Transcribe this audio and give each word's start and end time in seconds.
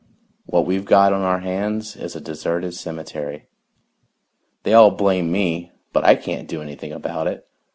What 0.47 0.65
we've 0.65 0.83
got 0.83 1.13
on 1.13 1.21
our 1.21 1.41
hands 1.41 1.95
is 1.95 2.15
a 2.15 2.19
deserted 2.19 2.73
cemetery. 2.73 3.45
They 4.63 4.73
all 4.73 4.89
blame 4.89 5.31
me, 5.31 5.73
but 5.93 6.03
I 6.03 6.15
can't 6.15 6.47
do 6.47 6.59
anything 6.59 6.91
about 6.91 7.27
it. 7.27 7.45